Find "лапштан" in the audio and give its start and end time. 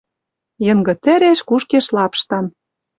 1.95-2.45